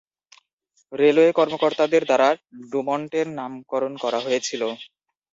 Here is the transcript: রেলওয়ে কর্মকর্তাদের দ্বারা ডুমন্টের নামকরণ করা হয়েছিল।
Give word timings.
রেলওয়ে 0.93 1.31
কর্মকর্তাদের 1.39 2.03
দ্বারা 2.05 2.27
ডুমন্টের 2.71 3.27
নামকরণ 3.37 3.93
করা 4.03 4.19
হয়েছিল। 4.25 4.61